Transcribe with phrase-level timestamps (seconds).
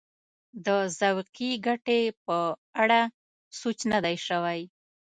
[0.65, 0.67] د
[0.99, 2.37] ذوقي ګټې په
[2.81, 3.01] اړه
[3.59, 4.61] سوچ نه دی شوی.